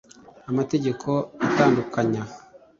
[0.49, 1.09] amategeko
[1.47, 2.21] atandukanya